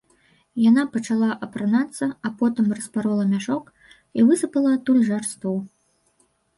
[0.69, 5.55] Яна пачала апранацца, а потым распарола мяшок і высыпала адтуль жарству.